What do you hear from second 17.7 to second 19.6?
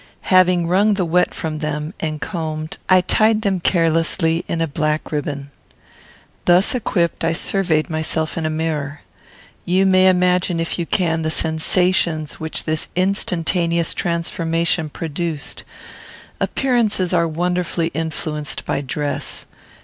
influenced by dress.